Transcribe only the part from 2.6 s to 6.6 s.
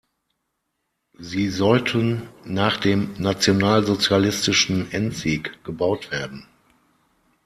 dem nationalsozialistischen „Endsieg“ gebaut werden.